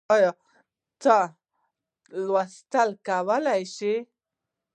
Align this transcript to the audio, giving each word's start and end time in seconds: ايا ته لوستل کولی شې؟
ايا 0.13 0.31
ته 1.03 1.17
لوستل 2.25 2.89
کولی 3.07 3.61
شې؟ 3.75 3.93